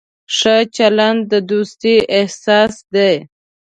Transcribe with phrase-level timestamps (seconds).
[0.35, 3.13] ښه چلند د دوستۍ اساس دی.